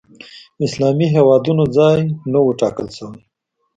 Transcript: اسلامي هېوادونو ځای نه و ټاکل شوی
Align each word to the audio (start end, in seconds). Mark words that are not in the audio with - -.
اسلامي 0.65 1.07
هېوادونو 1.15 1.63
ځای 1.77 1.99
نه 2.31 2.39
و 2.43 2.47
ټاکل 2.61 2.87
شوی 2.97 3.19